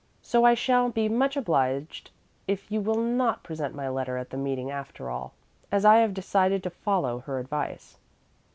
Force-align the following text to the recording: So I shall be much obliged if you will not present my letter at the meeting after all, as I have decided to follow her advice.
So 0.23 0.45
I 0.45 0.55
shall 0.55 0.89
be 0.89 1.07
much 1.07 1.37
obliged 1.37 2.09
if 2.47 2.71
you 2.71 2.81
will 2.81 2.97
not 2.99 3.43
present 3.43 3.75
my 3.75 3.87
letter 3.87 4.17
at 4.17 4.31
the 4.31 4.35
meeting 4.37 4.71
after 4.71 5.11
all, 5.11 5.33
as 5.71 5.85
I 5.85 5.97
have 5.97 6.15
decided 6.15 6.63
to 6.63 6.71
follow 6.71 7.19
her 7.19 7.37
advice. 7.37 7.99